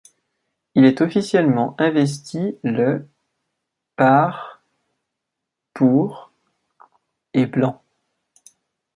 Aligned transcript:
Il 0.73 0.83
est 0.85 0.99
officiellement 1.01 1.75
investi 1.77 2.57
le 2.63 3.07
par 3.95 4.63
pour 5.75 6.31
et 7.35 7.45
blancs. 7.45 7.79